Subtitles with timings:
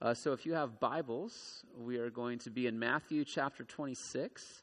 [0.00, 4.62] Uh, so if you have Bibles, we are going to be in Matthew chapter 26.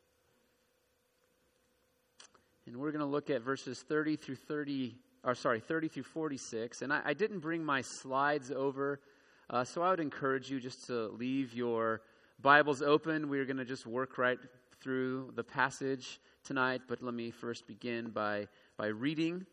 [2.65, 4.95] And we're going to look at verses 30 through 30,
[5.25, 6.81] or sorry, 30 through 46.
[6.83, 9.01] And I, I didn't bring my slides over,
[9.49, 11.99] uh, so I would encourage you just to leave your
[12.41, 13.27] Bibles open.
[13.27, 14.39] We're going to just work right
[14.79, 18.47] through the passage tonight, but let me first begin by,
[18.77, 19.45] by reading.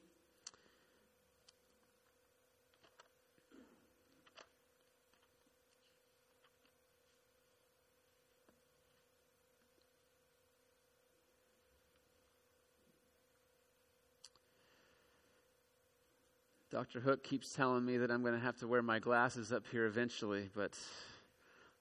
[16.83, 16.99] Dr.
[16.99, 19.87] Hook keeps telling me that I'm going to have to wear my glasses up here
[19.87, 20.77] eventually, but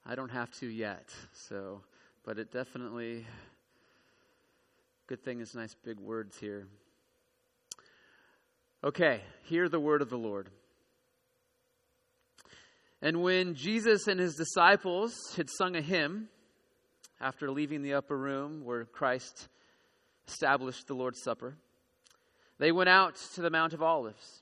[0.06, 1.08] I don't have to yet.
[1.32, 1.80] So,
[2.24, 3.26] but it definitely
[5.08, 6.68] good thing is nice big words here.
[8.84, 10.50] Okay, hear the word of the Lord.
[13.00, 16.28] And when Jesus and his disciples had sung a hymn
[17.20, 19.48] after leaving the upper room where Christ
[20.28, 21.56] established the Lord's Supper,
[22.60, 24.41] they went out to the Mount of Olives.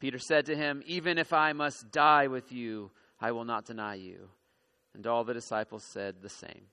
[0.00, 3.94] Peter said to him, Even if I must die with you, I will not deny
[3.94, 4.28] you.
[4.94, 6.66] And all the disciples said the same.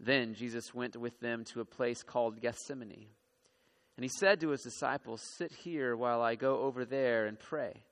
[0.00, 3.06] Then Jesus went with them to a place called Gethsemane.
[3.96, 7.82] And he said to his disciples, Sit here while I go over there and pray.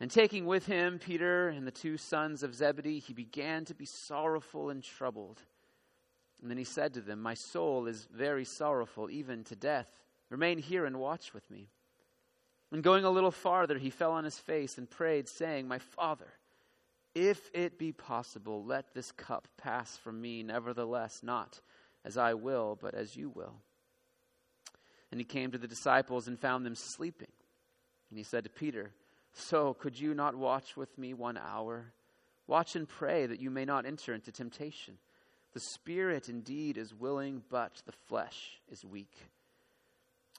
[0.00, 3.84] And taking with him Peter and the two sons of Zebedee, he began to be
[3.84, 5.42] sorrowful and troubled.
[6.40, 9.90] And then he said to them, My soul is very sorrowful, even to death.
[10.30, 11.68] Remain here and watch with me.
[12.72, 16.28] And going a little farther, he fell on his face and prayed, saying, My Father,
[17.14, 20.42] if it be possible, let this cup pass from me.
[20.42, 21.60] Nevertheless, not
[22.04, 23.54] as I will, but as you will.
[25.10, 27.32] And he came to the disciples and found them sleeping.
[28.10, 28.92] And he said to Peter,
[29.32, 31.92] So could you not watch with me one hour?
[32.46, 34.98] Watch and pray that you may not enter into temptation.
[35.52, 39.16] The spirit indeed is willing, but the flesh is weak.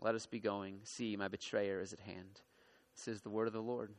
[0.00, 0.80] let us be going.
[0.84, 2.40] See, my betrayer is at hand.
[2.96, 3.90] This is the word of the Lord.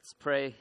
[0.00, 0.54] Let's pray.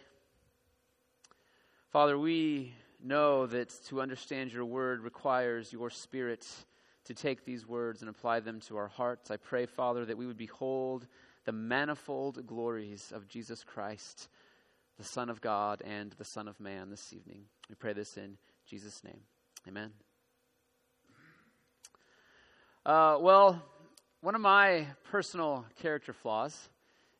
[1.89, 6.47] Father, we know that to understand your word requires your spirit
[7.05, 9.29] to take these words and apply them to our hearts.
[9.29, 11.07] I pray, Father, that we would behold
[11.45, 14.27] the manifold glories of Jesus Christ,
[14.97, 17.43] the Son of God and the Son of Man, this evening.
[17.69, 19.21] We pray this in Jesus' name.
[19.67, 20.04] Amen.
[22.85, 23.59] Uh, well,
[24.21, 26.69] one of my personal character flaws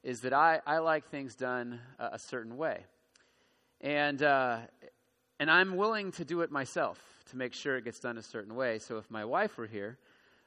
[0.03, 2.86] is that I, I like things done a, a certain way.
[3.81, 4.59] And, uh,
[5.40, 8.56] and I'm willing to do it myself to make sure it gets done a certain
[8.56, 8.78] way.
[8.78, 9.98] So if my wife were here,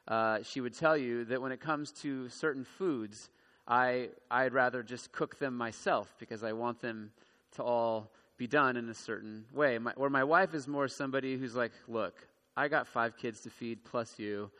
[0.06, 3.28] uh, she would tell you that when it comes to certain foods,
[3.66, 7.10] I, I'd rather just cook them myself because I want them
[7.56, 9.78] to all be done in a certain way.
[9.78, 12.14] My, where my wife is more somebody who's like, look,
[12.56, 14.52] I got five kids to feed plus you.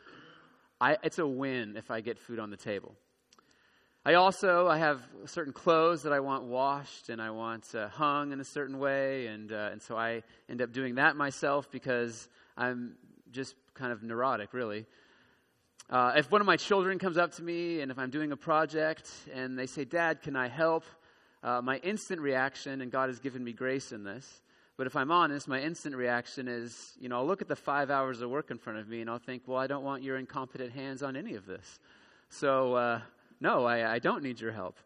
[0.81, 2.95] I, it's a win if I get food on the table.
[4.05, 8.31] I also I have certain clothes that I want washed and I want uh, hung
[8.31, 12.29] in a certain way, and uh, and so I end up doing that myself because
[12.55, 12.95] I'm
[13.31, 14.85] just kind of neurotic, really.
[15.89, 18.37] Uh, if one of my children comes up to me and if I'm doing a
[18.37, 20.85] project and they say, "Dad, can I help?"
[21.43, 24.41] Uh, my instant reaction, and God has given me grace in this,
[24.79, 27.91] but if I'm honest, my instant reaction is, you know, I'll look at the five
[27.91, 30.17] hours of work in front of me and I'll think, well, I don't want your
[30.17, 31.81] incompetent hands on any of this.
[32.29, 33.01] So, uh,
[33.41, 34.77] no, I, I, don't need your help.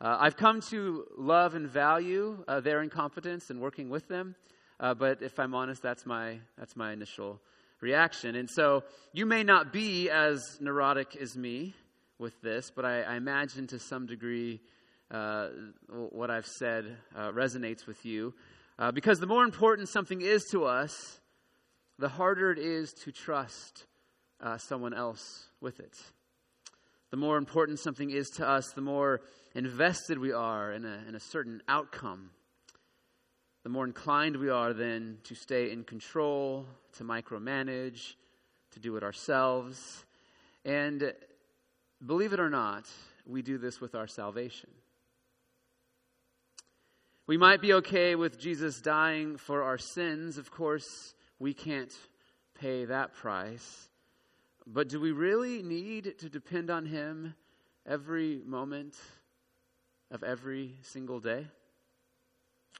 [0.00, 4.36] Uh, I've come to love and value uh, their incompetence and working with them.
[4.78, 7.40] Uh, but if I'm honest, that's my, that's my initial
[7.80, 8.36] reaction.
[8.36, 11.74] And so you may not be as neurotic as me
[12.20, 14.60] with this, but I, I imagine to some degree
[15.10, 15.48] uh,
[15.88, 18.32] what I've said uh, resonates with you.
[18.80, 21.20] Uh, because the more important something is to us,
[21.98, 23.84] the harder it is to trust
[24.42, 25.94] uh, someone else with it.
[27.10, 29.20] The more important something is to us, the more
[29.54, 32.30] invested we are in a, in a certain outcome.
[33.64, 36.64] The more inclined we are then to stay in control,
[36.96, 38.14] to micromanage,
[38.70, 40.06] to do it ourselves.
[40.64, 41.12] And
[42.06, 42.86] believe it or not,
[43.26, 44.70] we do this with our salvation.
[47.30, 50.36] We might be okay with Jesus dying for our sins.
[50.36, 51.92] Of course, we can't
[52.60, 53.88] pay that price.
[54.66, 57.36] But do we really need to depend on Him
[57.86, 58.96] every moment
[60.10, 61.46] of every single day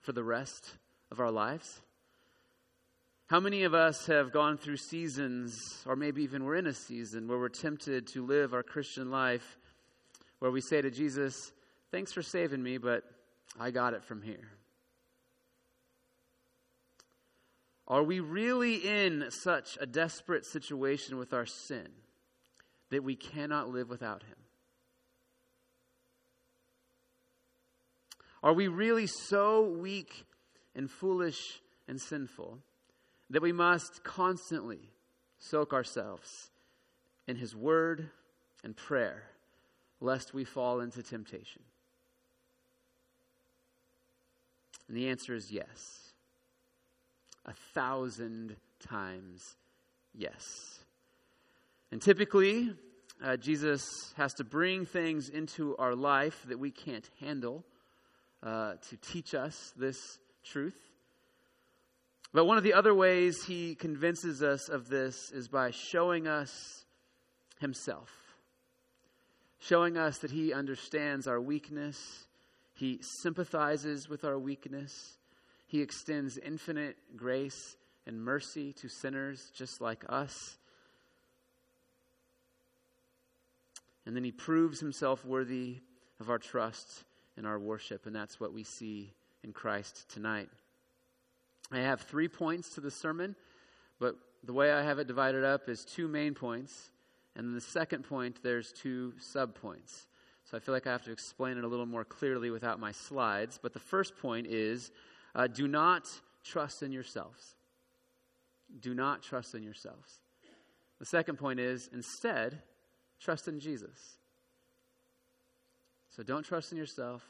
[0.02, 0.74] for the rest
[1.12, 1.80] of our lives?
[3.28, 5.56] How many of us have gone through seasons,
[5.86, 9.58] or maybe even we're in a season, where we're tempted to live our Christian life
[10.40, 11.52] where we say to Jesus,
[11.92, 13.04] Thanks for saving me, but
[13.58, 14.50] I got it from here?
[17.88, 21.88] Are we really in such a desperate situation with our sin
[22.90, 24.36] that we cannot live without Him?
[28.42, 30.24] Are we really so weak
[30.74, 32.58] and foolish and sinful
[33.28, 34.90] that we must constantly
[35.38, 36.50] soak ourselves
[37.26, 38.08] in His Word
[38.62, 39.24] and prayer
[40.00, 41.62] lest we fall into temptation?
[44.90, 45.68] And the answer is yes
[47.46, 48.56] a thousand
[48.88, 49.56] times
[50.12, 50.80] yes.
[51.92, 52.74] And typically,
[53.22, 53.84] uh, Jesus
[54.16, 57.64] has to bring things into our life that we can't handle
[58.42, 59.96] uh, to teach us this
[60.44, 60.78] truth.
[62.32, 66.84] But one of the other ways he convinces us of this is by showing us
[67.60, 68.10] himself,
[69.60, 72.26] showing us that he understands our weakness,
[72.80, 75.18] he sympathizes with our weakness,
[75.66, 80.56] he extends infinite grace and mercy to sinners just like us.
[84.06, 85.76] And then he proves himself worthy
[86.20, 87.04] of our trust
[87.36, 89.12] and our worship, and that's what we see
[89.44, 90.48] in Christ tonight.
[91.70, 93.36] I have three points to the sermon,
[93.98, 96.90] but the way I have it divided up is two main points,
[97.36, 100.06] and the second point, there's two sub points.
[100.50, 102.90] So I feel like I have to explain it a little more clearly without my
[102.90, 103.60] slides.
[103.62, 104.90] But the first point is
[105.34, 106.08] uh, do not
[106.42, 107.54] trust in yourselves.
[108.80, 110.18] Do not trust in yourselves.
[110.98, 112.62] The second point is instead,
[113.20, 114.16] trust in Jesus.
[116.16, 117.24] So don't trust in yourself.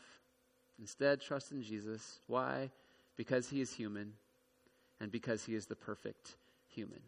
[0.80, 2.20] Instead, trust in Jesus.
[2.26, 2.70] Why?
[3.16, 4.14] Because he is human
[4.98, 6.36] and because he is the perfect
[6.68, 7.00] human.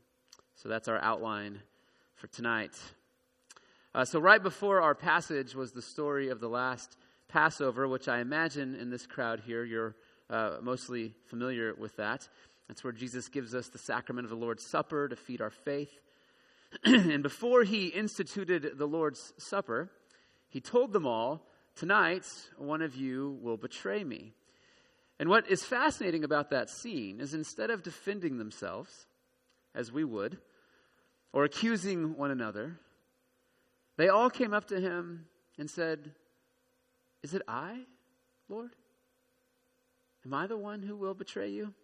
[0.57, 1.61] So that's our outline
[2.15, 2.79] for tonight.
[3.95, 6.97] Uh, so, right before our passage was the story of the last
[7.29, 9.95] Passover, which I imagine in this crowd here, you're
[10.31, 12.27] uh, mostly familiar with that.
[12.69, 15.91] That's where Jesus gives us the sacrament of the Lord's Supper to feed our faith.
[16.85, 19.91] and before he instituted the Lord's Supper,
[20.49, 21.43] he told them all,
[21.77, 22.25] Tonight,
[22.57, 24.33] one of you will betray me.
[25.19, 29.07] And what is fascinating about that scene is instead of defending themselves,
[29.75, 30.39] as we would,
[31.35, 32.79] or accusing one another,
[33.97, 35.27] they all came up to him
[35.59, 36.13] and said,
[37.23, 37.81] Is it I,
[38.49, 38.71] Lord?
[40.25, 41.75] Am I the one who will betray you?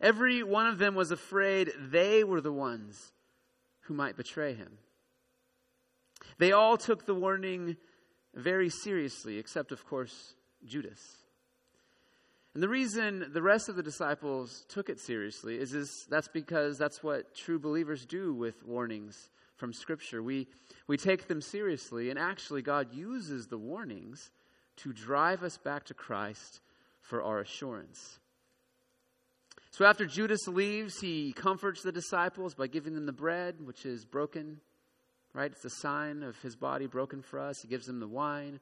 [0.00, 3.12] Every one of them was afraid they were the ones
[3.82, 4.78] who might betray him.
[6.38, 7.76] They all took the warning
[8.34, 11.00] very seriously, except, of course, Judas.
[12.54, 16.78] And the reason the rest of the disciples took it seriously is, is that's because
[16.78, 20.22] that's what true believers do with warnings from Scripture.
[20.22, 20.48] We,
[20.86, 24.30] we take them seriously, and actually, God uses the warnings
[24.76, 26.60] to drive us back to Christ
[27.00, 28.18] for our assurance.
[29.70, 34.04] So after Judas leaves, he comforts the disciples by giving them the bread, which is
[34.04, 34.60] broken,
[35.32, 35.50] right?
[35.50, 37.60] It's a sign of his body broken for us.
[37.60, 38.60] He gives them the wine,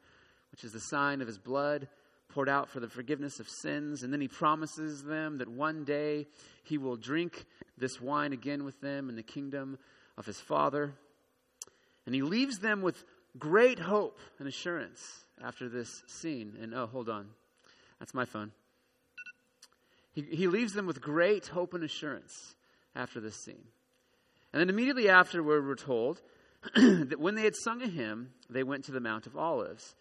[0.50, 1.88] which is the sign of his blood
[2.32, 4.02] poured out for the forgiveness of sins.
[4.02, 6.26] And then he promises them that one day
[6.64, 7.44] he will drink
[7.76, 9.78] this wine again with them in the kingdom
[10.16, 10.95] of his Father.
[12.07, 13.02] And he leaves them with
[13.38, 15.00] great hope and assurance
[15.42, 16.57] after this scene.
[16.61, 17.28] And oh, hold on.
[17.99, 18.52] That's my phone.
[20.12, 22.54] He, he leaves them with great hope and assurance
[22.95, 23.64] after this scene.
[24.52, 26.21] And then immediately afterward, we're told
[26.75, 29.95] that when they had sung a hymn, they went to the Mount of Olives.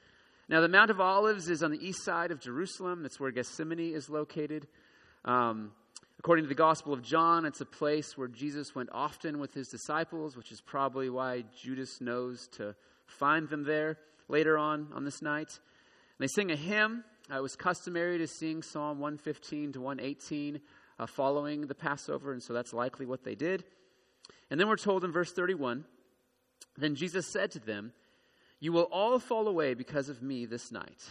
[0.49, 3.03] Now, the Mount of Olives is on the east side of Jerusalem.
[3.03, 4.67] That's where Gethsemane is located.
[5.23, 5.71] Um,
[6.21, 9.69] according to the Gospel of John, it's a place where Jesus went often with his
[9.69, 12.75] disciples, which is probably why Judas knows to
[13.07, 13.97] find them there
[14.27, 15.47] later on on this night.
[15.49, 17.03] And They sing a hymn.
[17.31, 20.61] Uh, it was customary to sing Psalm 115 to 118
[20.99, 23.63] uh, following the Passover, and so that's likely what they did.
[24.51, 25.85] And then we're told in verse 31
[26.77, 27.93] Then Jesus said to them,
[28.59, 31.01] You will all fall away because of me this night.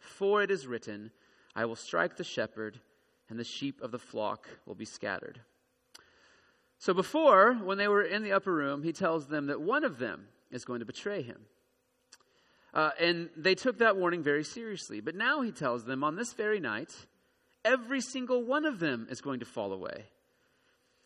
[0.00, 1.12] For it is written,
[1.54, 2.80] I will strike the shepherd,
[3.28, 5.40] and the sheep of the flock will be scattered.
[6.78, 9.98] So before, when they were in the upper room, he tells them that one of
[9.98, 11.40] them is going to betray him.
[12.74, 15.00] Uh, and they took that warning very seriously.
[15.00, 16.92] But now he tells them on this very night,
[17.64, 20.04] every single one of them is going to fall away.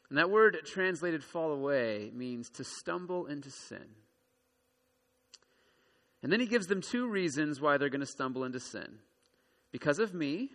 [0.09, 3.87] And that word translated fall away means to stumble into sin.
[6.23, 8.99] And then he gives them two reasons why they're going to stumble into sin
[9.73, 10.51] because of me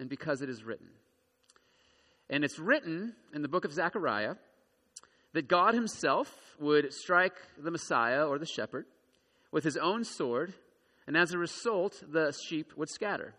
[0.00, 0.88] and because it is written.
[2.28, 4.34] And it's written in the book of Zechariah
[5.32, 8.86] that God himself would strike the Messiah or the shepherd
[9.52, 10.54] with his own sword,
[11.06, 13.34] and as a result, the sheep would scatter.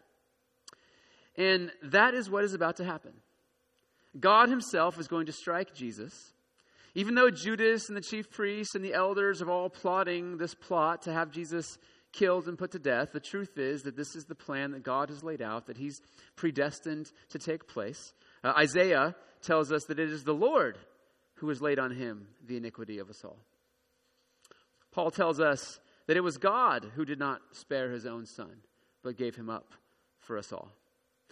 [1.38, 3.14] And that is what is about to happen.
[4.20, 6.34] God himself is going to strike Jesus.
[6.94, 11.04] Even though Judas and the chief priests and the elders are all plotting this plot
[11.04, 11.78] to have Jesus
[12.12, 15.10] killed and put to death, the truth is that this is the plan that God
[15.10, 16.02] has laid out, that he's
[16.36, 18.14] predestined to take place.
[18.44, 20.78] Uh, Isaiah tells us that it is the Lord
[21.36, 23.40] who has laid on him the iniquity of us all.
[24.92, 28.52] Paul tells us that it was God who did not spare his own son,
[29.04, 29.74] but gave him up
[30.20, 30.72] for us all.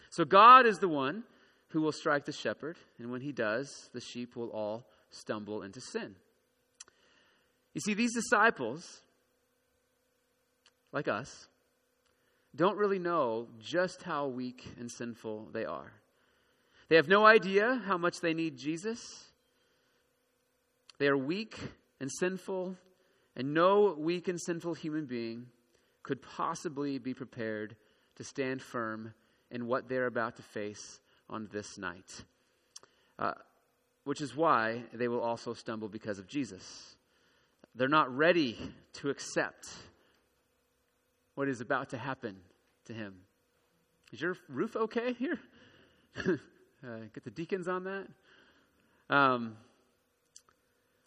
[0.10, 1.24] So God is the one
[1.70, 5.82] who will strike the shepherd, and when he does, the sheep will all stumble into
[5.82, 6.16] sin.
[7.74, 9.02] You see, these disciples,
[10.92, 11.48] like us,
[12.56, 15.92] don't really know just how weak and sinful they are.
[16.88, 19.26] They have no idea how much they need Jesus.
[20.98, 21.58] They are weak
[22.00, 22.76] and sinful,
[23.36, 25.48] and no weak and sinful human being
[26.02, 27.76] could possibly be prepared
[28.16, 29.14] to stand firm
[29.52, 32.24] in what they're about to face on this night.
[33.20, 33.34] Uh,
[34.06, 36.96] which is why they will also stumble because of Jesus.
[37.76, 38.58] They're not ready
[38.94, 39.68] to accept
[41.40, 42.36] what is about to happen
[42.84, 43.16] to him.
[44.12, 45.40] Is your roof okay here?
[46.18, 46.34] uh,
[47.14, 48.08] get the deacons on that.
[49.10, 49.56] Um,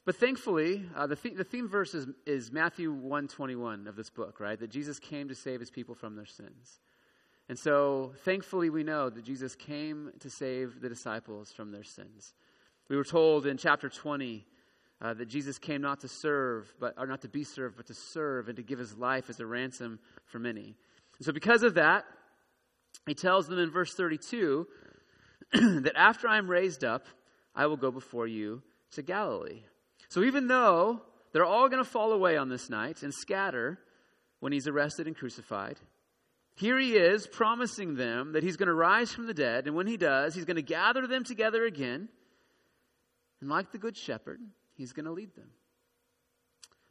[0.07, 4.41] but thankfully, uh, the, th- the theme verse is, is Matthew 121 of this book,
[4.41, 4.59] right?
[4.59, 6.81] That Jesus came to save his people from their sins.
[7.51, 12.33] And so, thankfully, we know that Jesus came to save the disciples from their sins.
[12.89, 14.47] We were told in chapter 20
[15.02, 17.94] uh, that Jesus came not to serve, but or not to be served, but to
[17.94, 20.76] serve and to give his life as a ransom for many.
[21.18, 22.04] And so, because of that,
[23.06, 24.66] he tells them in verse 32
[25.52, 27.06] that after I'm raised up,
[27.54, 29.62] I will go before you to Galilee.
[30.09, 33.80] So, even though they're all going to fall away on this night and scatter
[34.38, 35.78] when he's arrested and crucified,
[36.54, 39.88] here he is promising them that he's going to rise from the dead, and when
[39.88, 42.09] he does, he's going to gather them together again.
[43.40, 44.38] And like the Good Shepherd,
[44.75, 45.50] he's going to lead them.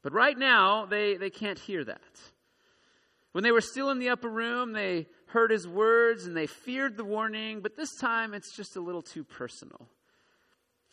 [0.03, 2.01] But right now, they, they can't hear that.
[3.33, 6.97] When they were still in the upper room, they heard his words and they feared
[6.97, 9.87] the warning, but this time it's just a little too personal.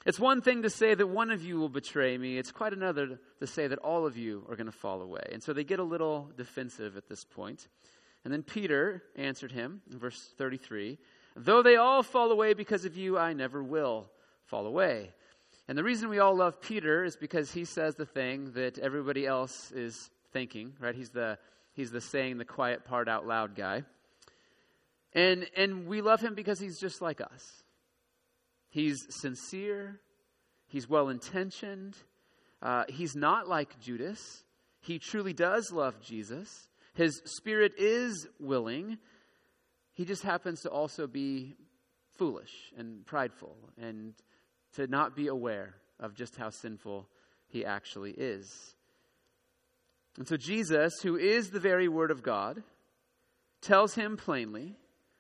[0.07, 3.19] It's one thing to say that one of you will betray me, it's quite another
[3.41, 5.29] to say that all of you are going to fall away.
[5.33, 7.67] And so they get a little defensive at this point.
[8.25, 10.99] And then Peter answered him in verse 33
[11.37, 14.11] Though they all fall away because of you, I never will
[14.47, 15.13] fall away.
[15.69, 19.27] And the reason we all love Peter is because he says the thing that everybody
[19.27, 20.95] else is thinking, right?
[20.95, 21.39] He's the,
[21.75, 23.83] he's the saying the quiet part out loud guy.
[25.13, 27.63] And, and we love him because he's just like us.
[28.71, 30.01] He's sincere,
[30.67, 31.97] he's well intentioned,
[32.63, 34.45] uh, he's not like Judas.
[34.81, 36.69] He truly does love Jesus.
[36.95, 38.99] His spirit is willing.
[39.93, 41.57] He just happens to also be
[42.17, 44.15] foolish and prideful and
[44.75, 47.09] to not be aware of just how sinful
[47.49, 48.75] he actually is.
[50.17, 52.63] And so Jesus, who is the very Word of God,
[53.61, 54.77] tells him plainly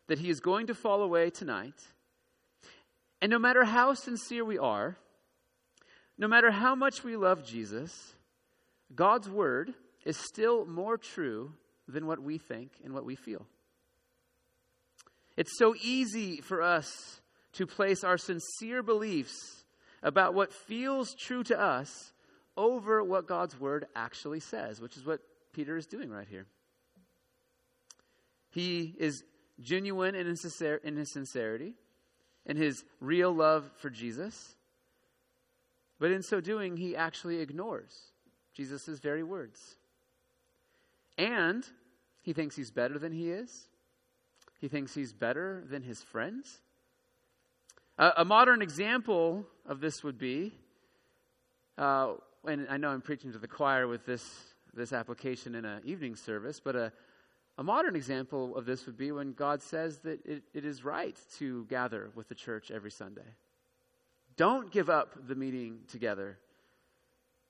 [0.08, 1.74] that he is going to fall away tonight.
[3.20, 4.96] And no matter how sincere we are,
[6.16, 8.14] no matter how much we love Jesus,
[8.94, 9.74] God's Word
[10.04, 11.52] is still more true
[11.86, 13.46] than what we think and what we feel.
[15.36, 17.20] It's so easy for us
[17.54, 19.64] to place our sincere beliefs
[20.02, 22.12] about what feels true to us
[22.56, 25.20] over what God's word actually says, which is what
[25.52, 26.46] Peter is doing right here.
[28.50, 29.22] He is
[29.60, 31.74] genuine in his, sincerity,
[32.46, 34.54] in his real love for Jesus.
[35.98, 37.92] But in so doing, he actually ignores
[38.54, 39.76] Jesus' very words.
[41.16, 41.64] And
[42.22, 43.68] He thinks he's better than he is.
[44.60, 46.60] He thinks he's better than his friends.
[47.98, 50.54] Uh, a modern example of this would be,
[51.76, 52.12] uh,
[52.46, 54.24] and I know I'm preaching to the choir with this,
[54.72, 56.92] this application in an evening service, but a,
[57.58, 61.18] a modern example of this would be when God says that it, it is right
[61.38, 63.34] to gather with the church every Sunday.
[64.36, 66.38] Don't give up the meeting together.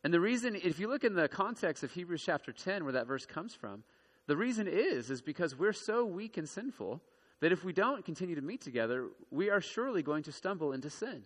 [0.03, 3.07] And the reason, if you look in the context of Hebrews chapter 10, where that
[3.07, 3.85] verse comes from,
[4.27, 7.03] the reason is, is because we're so weak and sinful
[7.41, 10.91] that if we don't continue to meet together, we are surely going to stumble into
[10.91, 11.23] sin.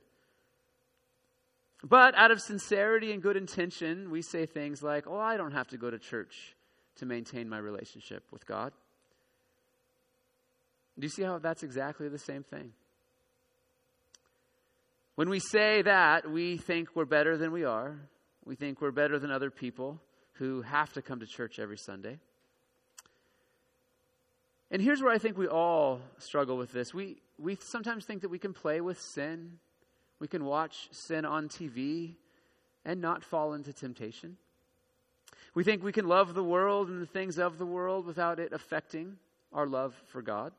[1.85, 5.69] But out of sincerity and good intention, we say things like, Oh, I don't have
[5.69, 6.55] to go to church
[6.97, 8.73] to maintain my relationship with God.
[10.99, 12.73] Do you see how that's exactly the same thing?
[15.15, 17.99] When we say that, we think we're better than we are.
[18.45, 20.01] We think we're better than other people
[20.35, 22.19] who have to come to church every Sunday.
[24.73, 26.95] And here's where I think we all struggle with this.
[26.95, 29.59] We, we sometimes think that we can play with sin,
[30.19, 32.15] we can watch sin on TV
[32.85, 34.39] and not fall into temptation.
[35.55, 38.55] We think we can love the world and the things of the world without it
[38.55, 39.19] affecting
[39.53, 40.53] our love for God.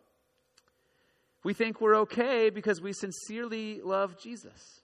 [1.43, 4.81] We think we're okay because we sincerely love Jesus.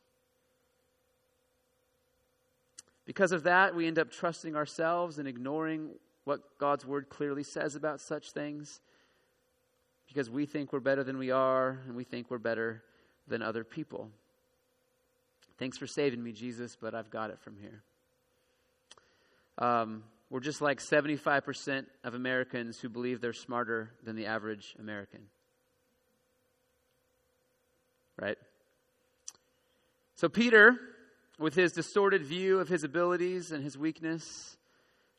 [3.06, 5.92] Because of that, we end up trusting ourselves and ignoring
[6.24, 8.82] what God's word clearly says about such things
[10.10, 12.84] because we think we're better than we are and we think we're better
[13.28, 14.10] than other people.
[15.58, 17.82] Thanks for saving me, Jesus, but I've got it from here.
[19.58, 25.22] Um, we're just like 75% of Americans who believe they're smarter than the average American
[28.20, 28.38] right?
[30.16, 30.78] So, Peter,
[31.38, 34.58] with his distorted view of his abilities and his weakness,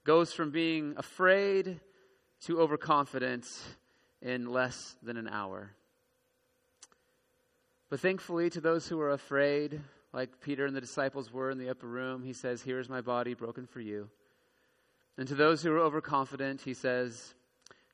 [0.04, 1.80] goes from being afraid
[2.42, 3.46] to overconfident
[4.22, 5.72] in less than an hour.
[7.88, 9.80] But thankfully, to those who are afraid,
[10.12, 13.00] like Peter and the disciples were in the upper room, he says, Here is my
[13.00, 14.08] body broken for you.
[15.18, 17.34] And to those who are overconfident, he says,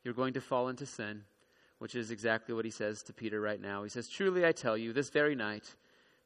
[0.04, 1.22] You're going to fall into sin
[1.78, 3.82] which is exactly what he says to Peter right now.
[3.82, 5.74] He says, Truly I tell you, this very night,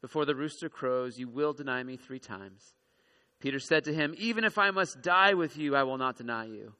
[0.00, 2.74] before the rooster crows, you will deny me three times.
[3.40, 6.44] Peter said to him, Even if I must die with you, I will not deny
[6.44, 6.74] you.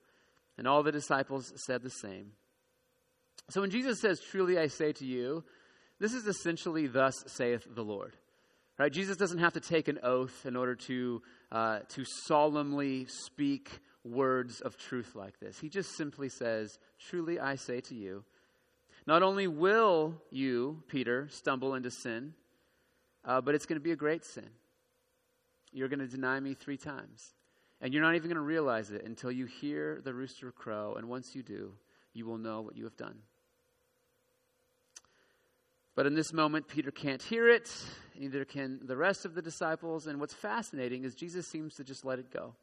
[0.56, 2.33] And all the disciples said the same.
[3.48, 5.44] So when Jesus says, Truly I say to you,
[5.98, 8.16] this is essentially, Thus saith the Lord.
[8.79, 8.92] Right?
[8.92, 11.22] Jesus doesn't have to take an oath in order to,
[11.53, 13.70] uh, to solemnly speak
[14.05, 15.59] words of truth like this.
[15.59, 18.24] He just simply says, Truly I say to you,
[19.07, 22.35] not only will you, Peter, stumble into sin,
[23.24, 24.48] uh, but it's going to be a great sin.
[25.72, 27.35] You're going to deny me three times.
[27.81, 30.94] And you're not even going to realize it until you hear the rooster crow.
[30.96, 31.72] And once you do,
[32.12, 33.18] you will know what you have done.
[36.00, 37.70] But in this moment, Peter can't hear it,
[38.18, 40.06] neither can the rest of the disciples.
[40.06, 42.54] And what's fascinating is Jesus seems to just let it go.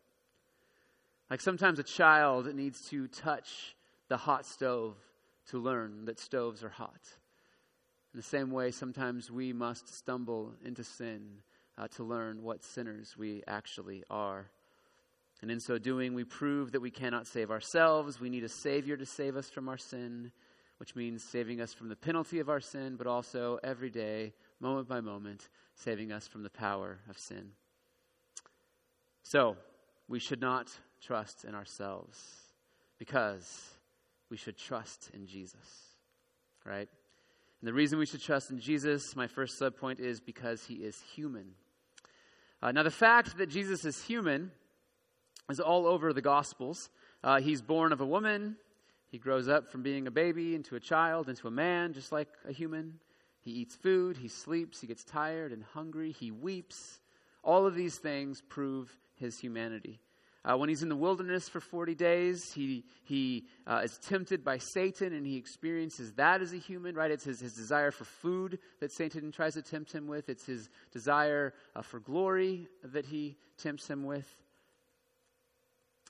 [1.29, 3.75] Like sometimes a child needs to touch
[4.07, 4.95] the hot stove
[5.51, 6.99] to learn that stoves are hot.
[8.11, 11.43] In the same way, sometimes we must stumble into sin
[11.77, 14.47] uh, to learn what sinners we actually are.
[15.43, 18.19] And in so doing, we prove that we cannot save ourselves.
[18.19, 20.31] We need a Savior to save us from our sin,
[20.77, 24.87] which means saving us from the penalty of our sin, but also every day, moment
[24.87, 27.51] by moment, saving us from the power of sin.
[29.23, 29.57] So,
[30.07, 30.69] we should not
[31.01, 32.19] trust in ourselves
[32.97, 33.71] because
[34.29, 35.95] we should trust in Jesus,
[36.63, 36.87] right?
[37.61, 41.01] And the reason we should trust in Jesus, my first subpoint, is because he is
[41.15, 41.53] human.
[42.61, 44.51] Uh, now, the fact that Jesus is human
[45.49, 46.89] is all over the Gospels.
[47.23, 48.57] Uh, he's born of a woman.
[49.09, 52.27] He grows up from being a baby into a child, into a man, just like
[52.47, 52.99] a human.
[53.41, 56.99] He eats food, he sleeps, he gets tired and hungry, he weeps.
[57.43, 60.01] All of these things prove his humanity.
[60.43, 64.57] Uh, when he's in the wilderness for 40 days, he, he uh, is tempted by
[64.57, 67.11] Satan and he experiences that as a human, right?
[67.11, 70.69] It's his, his desire for food that Satan tries to tempt him with, it's his
[70.91, 74.27] desire uh, for glory that he tempts him with.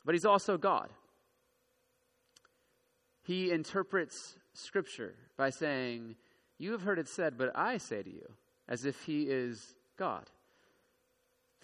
[0.05, 0.89] But he's also God.
[3.27, 6.15] He interprets Scripture by saying,
[6.57, 8.25] You have heard it said, but I say to you,
[8.69, 10.23] as if he is God.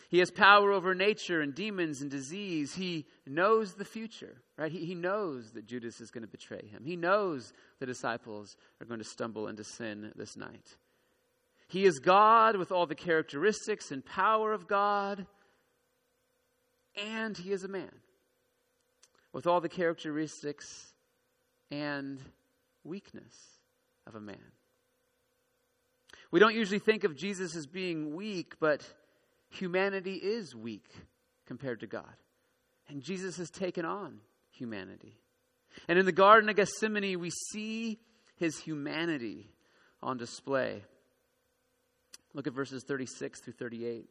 [0.09, 2.75] He has power over nature and demons and disease.
[2.75, 4.73] He knows the future, right?
[4.73, 6.83] He, he knows that Judas is going to betray him.
[6.83, 10.75] He knows the disciples are going to stumble into sin this night.
[11.69, 15.25] He is God with all the characteristics and power of God,
[17.01, 18.01] and he is a man
[19.31, 20.92] with all the characteristics
[21.73, 22.19] and
[22.83, 23.33] weakness
[24.05, 24.51] of a man.
[26.29, 28.81] We don't usually think of Jesus as being weak, but
[29.49, 30.87] humanity is weak
[31.47, 32.13] compared to God.
[32.89, 34.19] And Jesus has taken on
[34.51, 35.17] humanity.
[35.87, 37.99] And in the Garden of Gethsemane, we see
[38.35, 39.49] his humanity
[40.01, 40.83] on display.
[42.33, 44.09] Look at verses 36 through 38.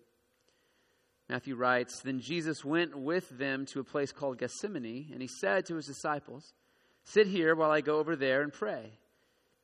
[1.29, 5.66] Matthew writes Then Jesus went with them to a place called Gethsemane, and he said
[5.66, 6.55] to his disciples,
[7.04, 8.92] Sit here while I go over there and pray.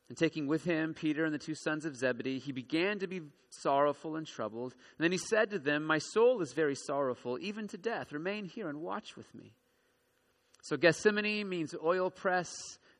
[0.08, 3.20] And taking with him Peter and the two sons of Zebedee, he began to be
[3.50, 4.74] sorrowful and troubled.
[4.96, 8.12] And then he said to them, My soul is very sorrowful, even to death.
[8.12, 9.52] Remain here and watch with me.
[10.62, 12.50] So Gethsemane means oil press.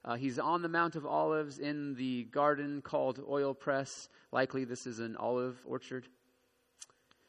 [0.04, 3.90] Uh, he's on the Mount of Olives in the garden called Oil Press.
[4.30, 6.06] Likely, this is an olive orchard.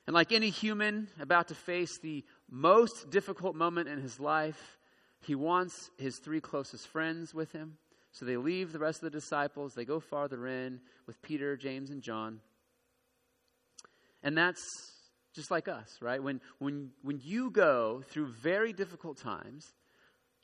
[0.06, 4.79] And like any human about to face the most difficult moment in his life,
[5.22, 7.78] he wants his three closest friends with him.
[8.12, 9.74] So they leave the rest of the disciples.
[9.74, 12.40] They go farther in with Peter, James, and John.
[14.24, 14.62] And that's
[15.36, 16.22] just like us, right?
[16.22, 19.72] When, when, when you go through very difficult times,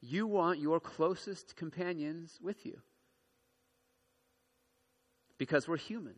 [0.02, 2.80] you want your closest companions with you.
[5.38, 6.16] Because we're human,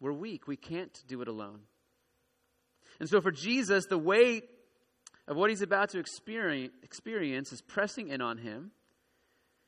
[0.00, 1.60] we're weak, we can't do it alone.
[3.00, 4.44] And so for Jesus, the weight
[5.28, 8.72] of what he's about to experience, is pressing in on him.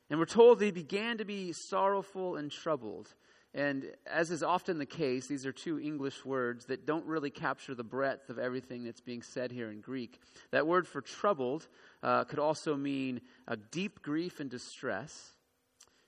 [0.08, 3.14] And we're told that he began to be sorrowful and troubled.
[3.52, 7.74] And as is often the case, these are two English words that don't really capture
[7.74, 10.20] the breadth of everything that's being said here in Greek.
[10.50, 11.68] That word for troubled
[12.02, 15.32] uh, could also mean a deep grief and distress.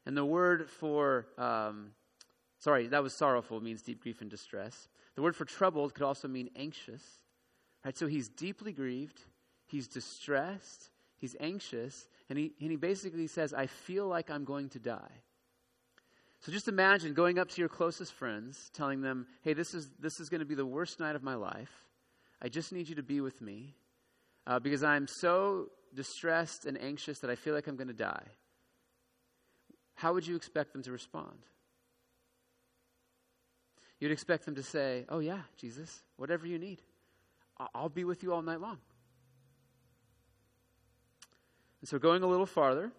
[0.06, 1.90] And the word for, um,
[2.58, 4.88] sorry, that was sorrowful, means deep grief and distress.
[5.14, 7.02] The word for troubled could also mean anxious.
[7.84, 7.98] Right?
[7.98, 9.20] So he's deeply grieved,
[9.72, 14.68] he's distressed, he's anxious, and he, and he basically says, I feel like I'm going
[14.70, 15.22] to die.
[16.40, 20.20] So just imagine going up to your closest friends, telling them, hey, this is, this
[20.20, 21.70] is going to be the worst night of my life.
[22.40, 23.74] I just need you to be with me
[24.46, 28.26] uh, because I'm so distressed and anxious that I feel like I'm going to die.
[29.94, 31.38] How would you expect them to respond?
[34.00, 36.82] You'd expect them to say, Oh, yeah, Jesus, whatever you need,
[37.74, 38.78] I'll be with you all night long.
[41.82, 42.92] And so, going a little farther,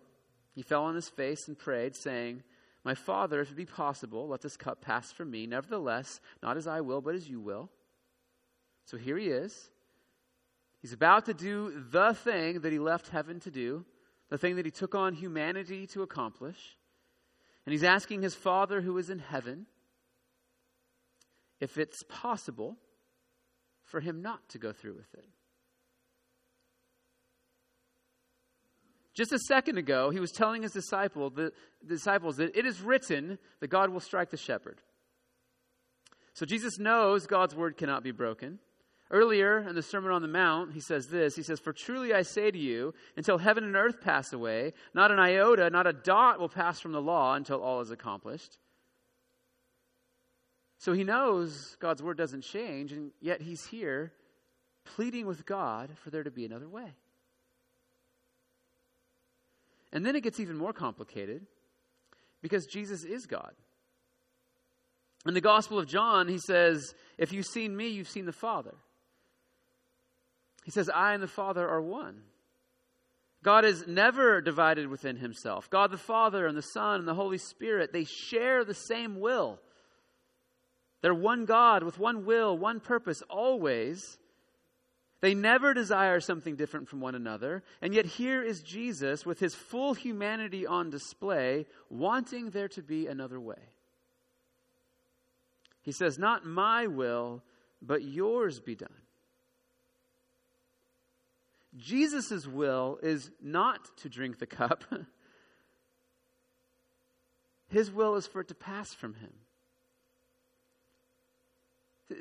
[0.53, 2.43] he fell on his face and prayed, saying,
[2.83, 5.47] My Father, if it be possible, let this cup pass from me.
[5.47, 7.69] Nevertheless, not as I will, but as you will.
[8.85, 9.69] So here he is.
[10.81, 13.85] He's about to do the thing that he left heaven to do,
[14.29, 16.77] the thing that he took on humanity to accomplish.
[17.65, 19.65] And he's asking his Father who is in heaven
[21.61, 22.75] if it's possible
[23.85, 25.29] for him not to go through with it.
[29.13, 32.81] Just a second ago, he was telling his disciple, the, the disciples that it is
[32.81, 34.81] written that God will strike the shepherd.
[36.33, 38.59] So Jesus knows God's word cannot be broken.
[39.11, 42.23] Earlier in the Sermon on the Mount, he says this He says, For truly I
[42.23, 46.39] say to you, until heaven and earth pass away, not an iota, not a dot
[46.39, 48.57] will pass from the law until all is accomplished.
[50.79, 54.11] So he knows God's word doesn't change, and yet he's here
[54.83, 56.93] pleading with God for there to be another way.
[59.93, 61.45] And then it gets even more complicated
[62.41, 63.53] because Jesus is God.
[65.25, 68.73] In the Gospel of John, he says, If you've seen me, you've seen the Father.
[70.65, 72.23] He says, I and the Father are one.
[73.43, 75.69] God is never divided within himself.
[75.69, 79.59] God the Father and the Son and the Holy Spirit, they share the same will.
[81.01, 84.17] They're one God with one will, one purpose, always.
[85.23, 87.63] They never desire something different from one another.
[87.81, 93.07] And yet, here is Jesus with his full humanity on display, wanting there to be
[93.07, 93.69] another way.
[95.81, 97.41] He says, Not my will,
[97.81, 98.89] but yours be done.
[101.77, 104.83] Jesus' will is not to drink the cup,
[107.69, 109.31] his will is for it to pass from him.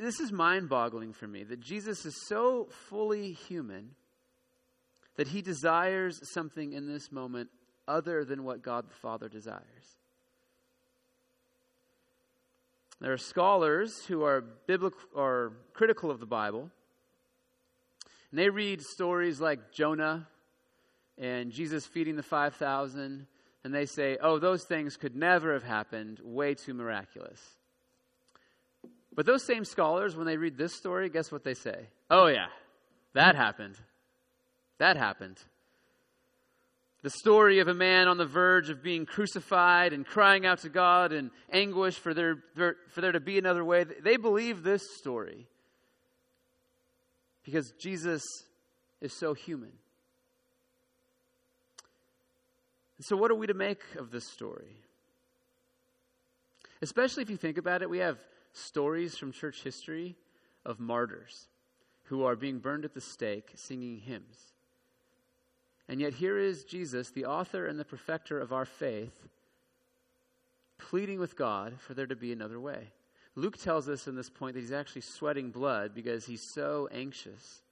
[0.01, 3.91] This is mind boggling for me that Jesus is so fully human
[5.17, 7.51] that he desires something in this moment
[7.87, 9.65] other than what God the Father desires.
[13.01, 16.71] There are scholars who are biblical or critical of the Bible,
[18.31, 20.29] and they read stories like Jonah
[21.19, 23.27] and Jesus feeding the 5,000,
[23.65, 27.41] and they say, oh, those things could never have happened, way too miraculous.
[29.15, 31.89] But those same scholars, when they read this story, guess what they say?
[32.11, 32.47] Oh, yeah,
[33.13, 33.77] that happened.
[34.79, 35.39] That happened.
[37.03, 40.69] The story of a man on the verge of being crucified and crying out to
[40.69, 43.85] God in anguish for there, for there to be another way.
[43.85, 45.49] They believe this story
[47.45, 48.23] because Jesus
[49.01, 49.73] is so human.
[52.99, 54.77] And so, what are we to make of this story?
[56.81, 58.19] Especially if you think about it, we have
[58.53, 60.17] stories from church history
[60.65, 61.49] of martyrs
[62.05, 64.53] who are being burned at the stake singing hymns.
[65.89, 69.29] And yet, here is Jesus, the author and the perfecter of our faith,
[70.79, 72.93] pleading with God for there to be another way.
[73.35, 77.63] Luke tells us in this point that he's actually sweating blood because he's so anxious.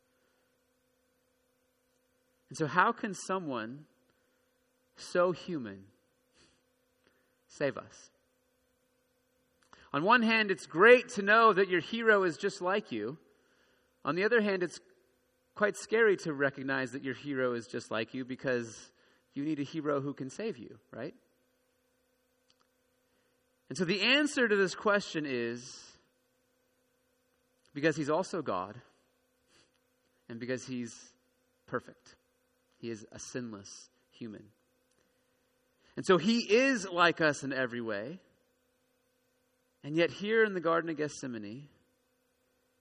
[2.48, 3.84] And so, how can someone
[4.96, 5.84] so human
[7.46, 8.10] save us?
[9.92, 13.18] On one hand, it's great to know that your hero is just like you.
[14.04, 14.78] On the other hand, it's
[15.54, 18.90] quite scary to recognize that your hero is just like you because
[19.34, 21.14] you need a hero who can save you, right?
[23.68, 25.62] And so the answer to this question is
[27.74, 28.76] because he's also God
[30.28, 30.94] and because he's
[31.66, 32.16] perfect.
[32.78, 34.44] He is a sinless human.
[35.96, 38.20] And so he is like us in every way.
[39.82, 41.68] And yet, here in the Garden of Gethsemane,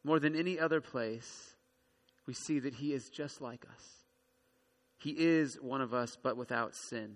[0.04, 1.56] more than any other place,
[2.26, 4.04] we see that he is just like us.
[4.98, 7.16] He is one of us, but without sin.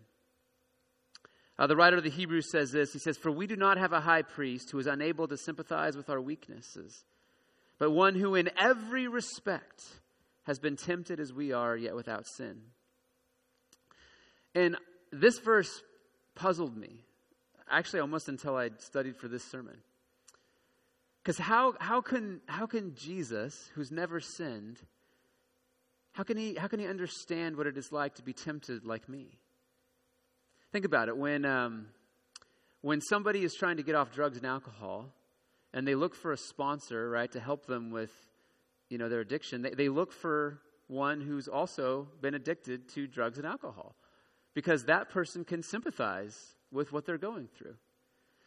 [1.60, 3.94] Uh, the writer of the Hebrews says this He says, For we do not have
[3.94, 7.04] a high priest who is unable to sympathize with our weaknesses,
[7.78, 9.84] but one who in every respect
[10.44, 12.62] has been tempted as we are, yet without sin.
[14.56, 14.78] And
[15.12, 15.82] this verse
[16.36, 17.06] puzzled me
[17.78, 19.78] actually almost until I studied for this sermon.
[21.24, 24.80] Because how, how, can, how can Jesus, who's never sinned,
[26.12, 29.08] how can, he, how can he understand what it is like to be tempted like
[29.08, 29.28] me?
[30.72, 31.18] Think about it.
[31.18, 31.88] When, um,
[32.82, 35.06] when somebody is trying to get off drugs and alcohol,
[35.74, 38.12] and they look for a sponsor, right, to help them with,
[38.90, 43.38] you know, their addiction, they, they look for one who's also been addicted to drugs
[43.38, 43.96] and alcohol
[44.54, 46.38] because that person can sympathize
[46.74, 47.76] with what they're going through.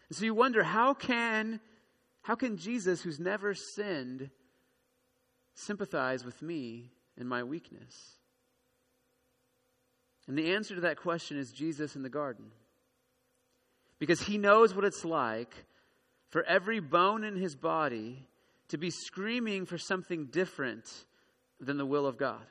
[0.08, 1.60] And so you wonder how can
[2.22, 4.30] how can Jesus who's never sinned
[5.54, 8.16] sympathize with me and my weakness?
[10.26, 12.46] And the answer to that question is Jesus in the garden.
[14.00, 15.54] Because he knows what it's like
[16.30, 18.26] for every bone in his body
[18.68, 20.84] to be screaming for something different
[21.60, 22.44] than the will of God.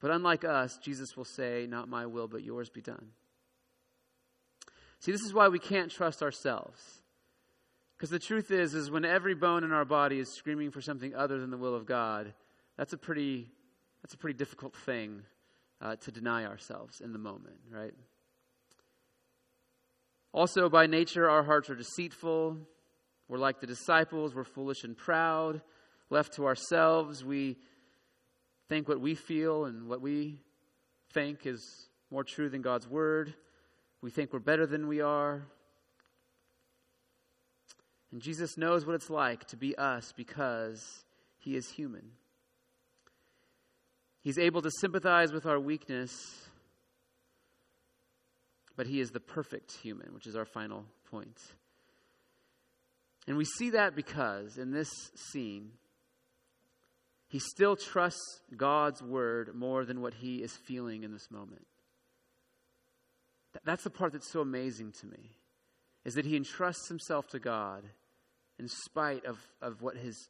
[0.00, 3.08] But unlike us, Jesus will say, Not my will, but yours be done.
[5.04, 6.80] See, this is why we can't trust ourselves.
[7.94, 11.14] Because the truth is, is when every bone in our body is screaming for something
[11.14, 12.32] other than the will of God,
[12.78, 13.50] that's a pretty,
[14.02, 15.20] that's a pretty difficult thing
[15.82, 17.92] uh, to deny ourselves in the moment, right?
[20.32, 22.56] Also, by nature, our hearts are deceitful.
[23.28, 24.34] We're like the disciples.
[24.34, 25.60] We're foolish and proud.
[26.08, 27.58] Left to ourselves, we
[28.70, 30.40] think what we feel and what we
[31.12, 33.34] think is more true than God's word.
[34.04, 35.46] We think we're better than we are.
[38.12, 41.06] And Jesus knows what it's like to be us because
[41.38, 42.10] he is human.
[44.20, 46.12] He's able to sympathize with our weakness,
[48.76, 51.40] but he is the perfect human, which is our final point.
[53.26, 55.70] And we see that because in this scene,
[57.28, 61.64] he still trusts God's word more than what he is feeling in this moment.
[63.64, 65.30] That's the part that's so amazing to me,
[66.04, 67.84] is that he entrusts himself to God
[68.58, 70.28] in spite of, of what his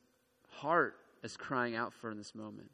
[0.48, 2.70] heart is crying out for in this moment.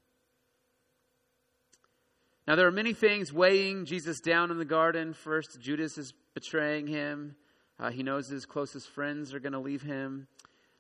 [2.49, 5.15] Now, there are many things weighing Jesus down in the garden.
[5.15, 7.37] First, Judas is betraying him.
[7.79, 10.27] Uh, he knows his closest friends are going to leave him.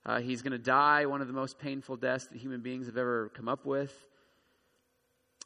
[0.04, 2.96] Uh, he's going to die one of the most painful deaths that human beings have
[2.96, 3.94] ever come up with.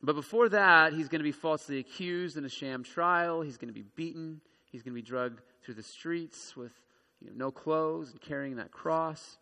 [0.03, 3.43] But before that, he's going to be falsely accused in a sham trial.
[3.43, 4.41] He's going to be beaten.
[4.71, 6.73] He's going to be dragged through the streets with
[7.21, 9.39] you know, no clothes and carrying that cross.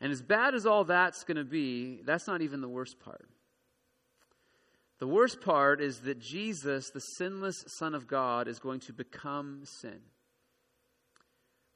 [0.00, 3.28] And as bad as all that's going to be, that's not even the worst part.
[4.98, 9.62] The worst part is that Jesus, the sinless Son of God, is going to become
[9.64, 9.98] sin,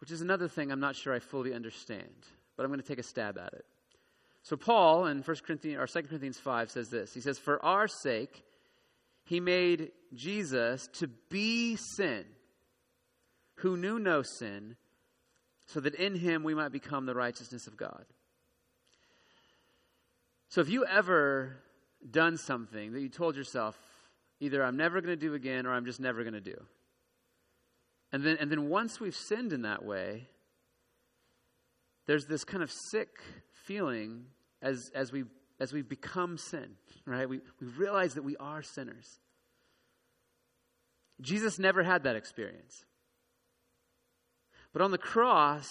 [0.01, 2.27] which is another thing I'm not sure I fully understand,
[2.57, 3.65] but I'm going to take a stab at it.
[4.45, 7.15] So Paul in 1 Corinthians or 2 Corinthians 5 says this.
[7.15, 8.45] He says, For our sake,
[9.25, 12.25] he made Jesus to be sin,
[13.57, 14.77] who knew no sin,
[15.67, 18.05] so that in him we might become the righteousness of God.
[20.51, 21.57] So if you ever
[22.09, 23.79] done something that you told yourself,
[24.41, 26.63] either I'm never going to do again or I'm just never going to do.
[28.13, 30.29] And then, and then once we've sinned in that way,
[32.07, 33.09] there's this kind of sick
[33.65, 34.27] feeling
[34.65, 35.25] as, as, we,
[35.61, 36.71] as we become sin,
[37.07, 37.29] right?
[37.29, 39.21] We, we realize that we are sinners.
[41.21, 42.85] Jesus never had that experience.
[44.73, 45.69] But on the cross,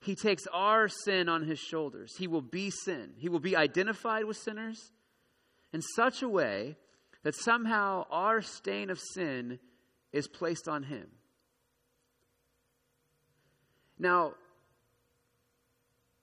[0.00, 2.16] he takes our sin on his shoulders.
[2.16, 3.12] He will be sin.
[3.18, 4.92] He will be identified with sinners
[5.72, 6.76] in such a way
[7.24, 9.58] that somehow our stain of sin
[10.12, 11.06] is placed on him.
[13.98, 14.34] Now,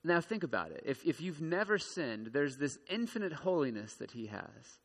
[0.03, 0.83] now think about it.
[0.85, 4.79] If, if you've never sinned, there's this infinite holiness that he has.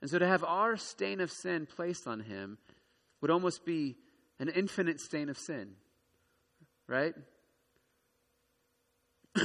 [0.00, 2.58] And so to have our stain of sin placed on him
[3.20, 3.96] would almost be
[4.38, 5.76] an infinite stain of sin
[6.86, 7.14] right?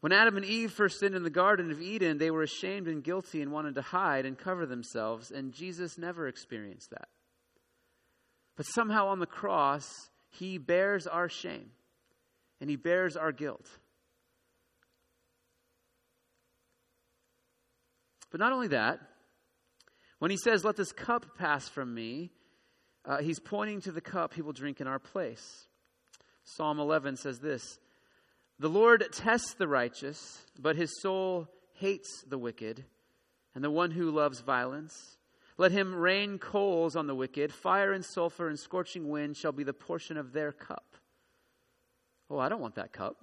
[0.00, 3.04] when Adam and Eve first sinned in the Garden of Eden, they were ashamed and
[3.04, 7.08] guilty and wanted to hide and cover themselves, and Jesus never experienced that.
[8.56, 9.88] But somehow on the cross,
[10.30, 11.70] he bears our shame
[12.62, 13.68] and he bears our guilt.
[18.30, 19.00] But not only that,
[20.20, 22.30] when he says, Let this cup pass from me,
[23.04, 25.66] uh, he's pointing to the cup he will drink in our place.
[26.44, 27.80] Psalm 11 says this
[28.60, 32.84] The Lord tests the righteous, but his soul hates the wicked
[33.56, 35.18] and the one who loves violence.
[35.58, 37.52] Let him rain coals on the wicked.
[37.52, 40.91] Fire and sulfur and scorching wind shall be the portion of their cup.
[42.32, 43.16] Oh, I don't want that cup.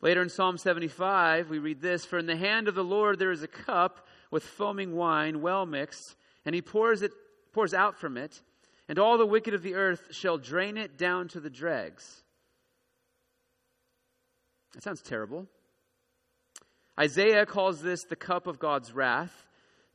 [0.00, 3.32] Later in Psalm 75, we read this For in the hand of the Lord there
[3.32, 7.12] is a cup with foaming wine, well mixed and he pours it
[7.52, 8.40] pours out from it,
[8.88, 12.22] and all the wicked of the earth shall drain it down to the dregs.
[14.72, 15.46] That sounds terrible.
[16.98, 19.46] Isaiah calls this the cup of God's wrath.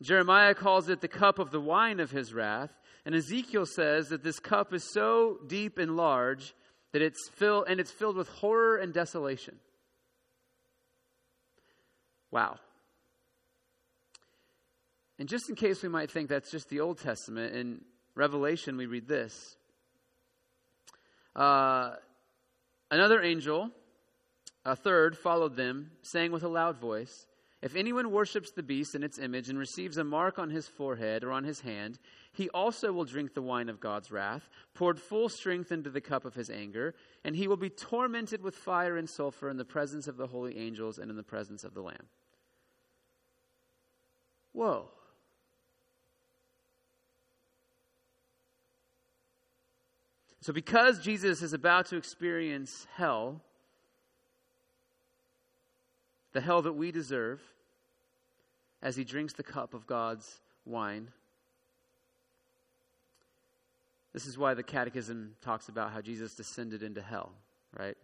[0.01, 2.77] Jeremiah calls it the cup of the wine of his wrath.
[3.05, 6.53] And Ezekiel says that this cup is so deep and large
[6.93, 9.59] that it's filled and it's filled with horror and desolation.
[12.31, 12.59] Wow.
[15.19, 17.81] And just in case we might think that's just the Old Testament, in
[18.15, 19.57] Revelation we read this.
[21.35, 21.91] Uh,
[22.89, 23.69] another angel,
[24.65, 27.27] a third, followed them, saying with a loud voice,
[27.61, 31.23] If anyone worships the beast and its image and receives a mark on his forehead
[31.23, 31.99] or on his hand,
[32.34, 36.26] he also will drink the wine of God's wrath, poured full strength into the cup
[36.26, 40.08] of his anger, and he will be tormented with fire and sulfur in the presence
[40.08, 42.08] of the holy angels and in the presence of the Lamb.
[44.52, 44.89] Whoa.
[50.41, 53.41] So, because Jesus is about to experience hell,
[56.34, 57.41] the hell that we deserve,
[58.82, 61.10] as he drinks the cup of God's wine,
[64.13, 67.32] this is why the Catechism talks about how Jesus descended into hell,
[67.78, 67.97] right?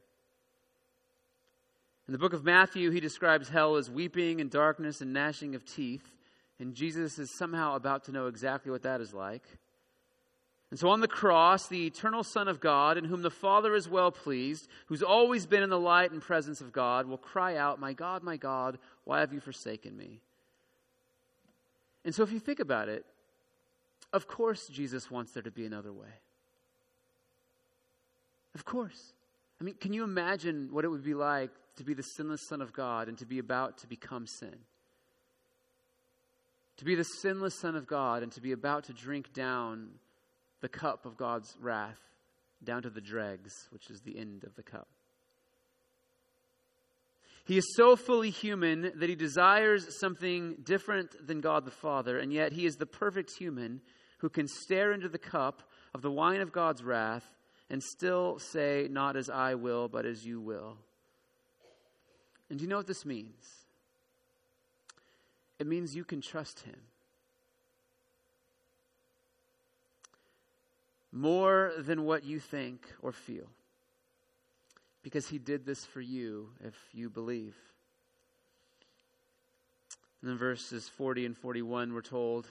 [2.08, 5.64] In the book of Matthew, he describes hell as weeping and darkness and gnashing of
[5.64, 6.16] teeth,
[6.60, 9.44] and Jesus is somehow about to know exactly what that is like.
[10.72, 13.88] And so on the cross, the eternal Son of God, in whom the Father is
[13.88, 17.80] well pleased, who's always been in the light and presence of God, will cry out,
[17.80, 20.20] My God, my God, why have you forsaken me?
[22.06, 23.06] And so if you think about it,
[24.14, 26.10] of course Jesus wants there to be another way.
[28.56, 29.14] Of course.
[29.60, 32.62] I mean, can you imagine what it would be like to be the sinless Son
[32.62, 34.56] of God and to be about to become sin?
[36.78, 39.90] To be the sinless Son of God and to be about to drink down
[40.62, 42.00] the cup of God's wrath
[42.64, 44.88] down to the dregs, which is the end of the cup.
[47.46, 52.32] He is so fully human that he desires something different than God the Father, and
[52.32, 53.82] yet he is the perfect human
[54.20, 57.26] who can stare into the cup of the wine of God's wrath
[57.70, 60.78] and still say, Not as I will, but as you will.
[62.50, 63.66] And do you know what this means?
[65.60, 66.80] It means you can trust him.
[71.12, 73.48] more than what you think or feel.
[75.02, 77.56] Because he did this for you if you believe.
[80.22, 82.48] And then verses 40 and 41, we're told,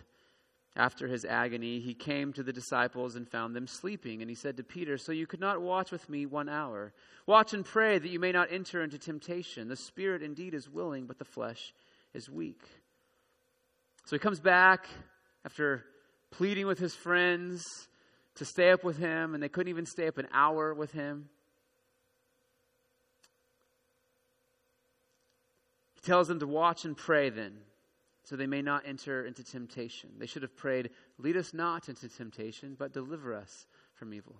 [0.77, 4.21] after his agony, he came to the disciples and found them sleeping.
[4.23, 6.93] And he said to Peter, So you could not watch with me one hour?
[7.27, 9.69] Watch and pray that you may not enter into temptation.
[9.69, 11.75] The spirit indeed is willing, but the flesh
[12.15, 12.63] is weak.
[14.05, 14.87] So he comes back
[15.45, 15.85] after
[16.31, 17.63] pleading with his friends
[18.37, 21.29] to stay up with him, and they couldn't even stay up an hour with him.
[25.95, 27.59] He tells them to watch and pray then,
[28.29, 30.11] so they may not enter into temptation.
[30.19, 34.37] They should have prayed, Lead us not into temptation, but deliver us from evil.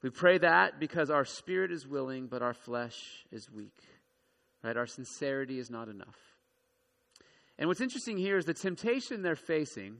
[0.00, 3.82] We pray that because our spirit is willing, but our flesh is weak.
[4.62, 4.76] Right?
[4.76, 6.16] Our sincerity is not enough.
[7.58, 9.96] And what's interesting here is the temptation they're facing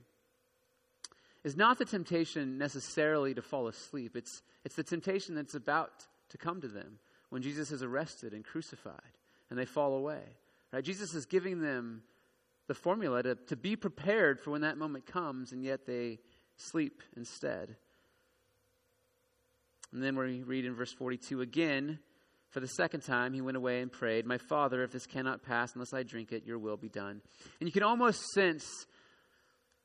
[1.43, 4.15] is not the temptation necessarily to fall asleep.
[4.15, 8.45] It's, it's the temptation that's about to come to them when Jesus is arrested and
[8.45, 8.95] crucified
[9.51, 10.23] and they fall away.
[10.73, 10.85] Right?
[10.85, 12.03] Jesus is giving them
[12.67, 16.19] the formula to, to be prepared for when that moment comes, and yet they
[16.57, 17.77] sleep instead.
[19.93, 21.99] And then we read in verse 42 again,
[22.51, 25.75] for the second time, he went away and prayed, My Father, if this cannot pass
[25.75, 27.21] unless I drink it, your will be done.
[27.61, 28.65] And you can almost sense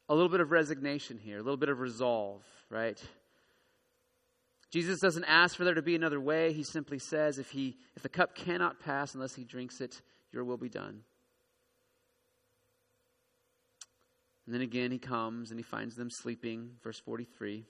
[0.07, 3.01] a little bit of resignation here, a little bit of resolve, right?
[4.71, 6.53] Jesus doesn't ask for there to be another way.
[6.53, 10.01] He simply says, if, he, if the cup cannot pass unless he drinks it,
[10.34, 11.03] your will be done.
[14.45, 16.71] And then again, he comes and he finds them sleeping.
[16.84, 17.63] Verse 43.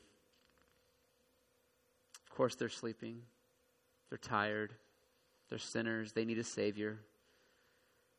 [2.26, 3.22] Of course, they're sleeping.
[4.10, 4.74] They're tired.
[5.50, 6.14] They're sinners.
[6.14, 6.98] They need a Savior.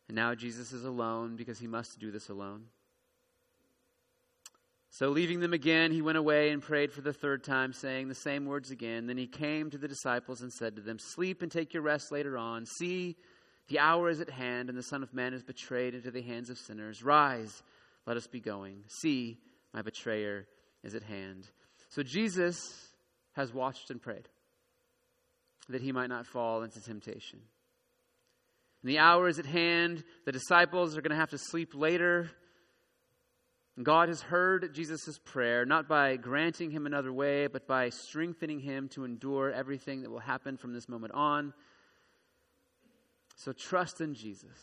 [0.08, 2.66] And now Jesus is alone because he must do this alone.
[4.90, 8.14] So, leaving them again, he went away and prayed for the third time, saying the
[8.14, 9.08] same words again.
[9.08, 12.12] Then he came to the disciples and said to them, Sleep and take your rest
[12.12, 12.64] later on.
[12.64, 13.16] See,
[13.68, 16.50] the hour is at hand, and the Son of Man is betrayed into the hands
[16.50, 17.02] of sinners.
[17.02, 17.62] Rise,
[18.06, 18.84] let us be going.
[19.00, 19.38] See,
[19.72, 20.46] my betrayer
[20.82, 21.48] is at hand.
[21.88, 22.56] So, Jesus
[23.32, 24.28] has watched and prayed
[25.68, 27.40] that he might not fall into temptation.
[28.82, 30.04] And the hour is at hand.
[30.26, 32.30] The disciples are going to have to sleep later.
[33.82, 38.88] God has heard Jesus' prayer, not by granting him another way, but by strengthening him
[38.90, 41.52] to endure everything that will happen from this moment on.
[43.36, 44.58] So trust in Jesus.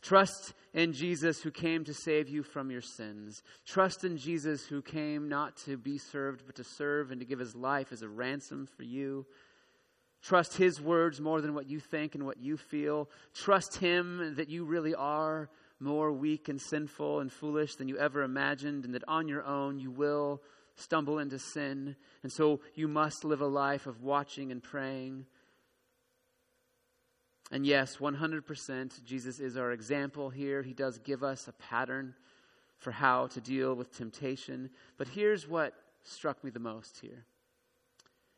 [0.00, 3.42] Trust in Jesus who came to save you from your sins.
[3.64, 7.38] Trust in Jesus who came not to be served, but to serve and to give
[7.38, 9.26] his life as a ransom for you.
[10.20, 13.08] Trust his words more than what you think and what you feel.
[13.34, 18.22] Trust him that you really are more weak and sinful and foolish than you ever
[18.22, 20.40] imagined, and that on your own you will
[20.76, 21.96] stumble into sin.
[22.22, 25.26] And so you must live a life of watching and praying.
[27.52, 30.62] And yes, 100%, Jesus is our example here.
[30.62, 32.14] He does give us a pattern
[32.78, 34.70] for how to deal with temptation.
[34.96, 37.26] But here's what struck me the most here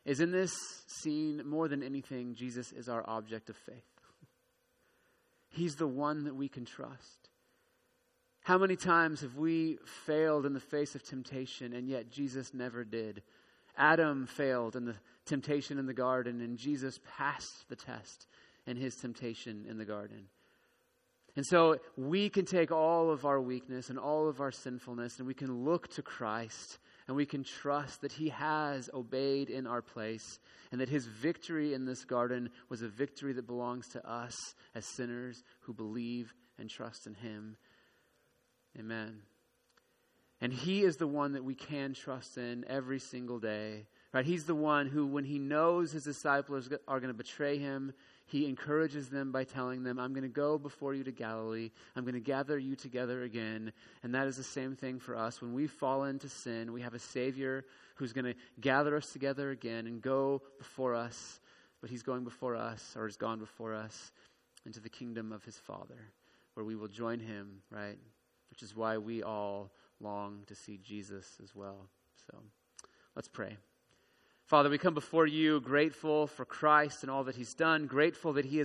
[0.03, 0.53] is in this
[0.85, 3.75] scene more than anything Jesus is our object of faith.
[5.49, 7.29] He's the one that we can trust.
[8.41, 12.83] How many times have we failed in the face of temptation and yet Jesus never
[12.83, 13.23] did?
[13.77, 14.95] Adam failed in the
[15.25, 18.27] temptation in the garden and Jesus passed the test
[18.67, 20.27] in his temptation in the garden.
[21.35, 25.27] And so we can take all of our weakness and all of our sinfulness and
[25.27, 29.81] we can look to Christ and we can trust that he has obeyed in our
[29.81, 30.39] place
[30.71, 34.35] and that his victory in this garden was a victory that belongs to us
[34.73, 37.57] as sinners who believe and trust in him.
[38.79, 39.21] Amen.
[40.41, 43.87] And he is the one that we can trust in every single day.
[44.15, 44.25] Right?
[44.25, 47.93] He's the one who, when he knows his disciples are going to betray him,
[48.25, 51.69] he encourages them by telling them, I'm going to go before you to Galilee.
[51.97, 53.73] I'm going to gather you together again.
[54.03, 55.41] And that is the same thing for us.
[55.41, 59.51] When we fall into sin, we have a Savior who's going to gather us together
[59.51, 61.41] again and go before us.
[61.81, 64.13] But he's going before us, or has gone before us,
[64.65, 66.09] into the kingdom of his Father,
[66.53, 67.99] where we will join him, right?
[68.55, 71.89] which is why we all long to see Jesus as well.
[72.31, 72.37] So
[73.13, 73.57] let's pray.
[74.45, 78.45] Father, we come before you grateful for Christ and all that he's done, grateful that
[78.45, 78.63] he has